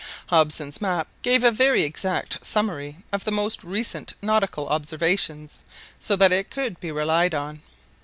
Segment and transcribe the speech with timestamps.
[0.29, 5.59] Hobson's map gave a very exact summary of the most recent nautical observations,
[5.99, 7.61] so that it could be relied on.